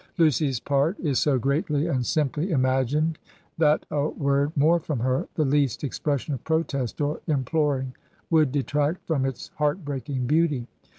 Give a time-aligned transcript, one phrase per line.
[0.17, 3.19] Lucy's part is so greatly and simply imagined
[3.59, 7.93] that a word more from her, the least expression of protest or imploring
[8.31, 10.65] would detract from its heart breaking beauty.